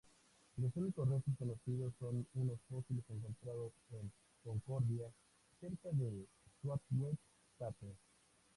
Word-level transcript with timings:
Los 0.57 0.75
únicos 0.77 1.07
restos 1.07 1.35
conocidos 1.37 1.93
son 1.99 2.25
unos 2.33 2.57
fósiles 2.67 3.05
encontrados 3.07 3.71
en 3.91 4.11
Concordia, 4.43 5.05
cerca 5.59 5.89
de 5.91 6.25
Southwest 6.63 7.21
Cape. 7.59 7.93